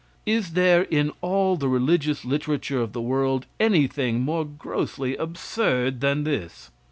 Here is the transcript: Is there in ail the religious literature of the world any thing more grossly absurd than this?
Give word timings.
Is 0.25 0.53
there 0.53 0.81
in 0.81 1.11
ail 1.23 1.55
the 1.57 1.67
religious 1.67 2.25
literature 2.25 2.81
of 2.81 2.91
the 2.91 3.01
world 3.03 3.45
any 3.59 3.85
thing 3.85 4.21
more 4.21 4.43
grossly 4.45 5.15
absurd 5.15 6.01
than 6.01 6.23
this? 6.23 6.71